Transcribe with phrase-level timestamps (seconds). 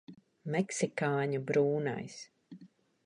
[0.55, 2.17] Meksikāņu brūnais.